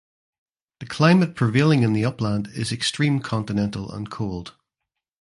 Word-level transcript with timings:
The 0.79 0.87
climate 0.87 1.35
prevailing 1.35 1.83
in 1.83 1.93
the 1.93 2.05
upland 2.05 2.47
is 2.55 2.71
extreme 2.71 3.19
continental 3.19 3.91
and 3.91 4.09
cold. 4.09 4.55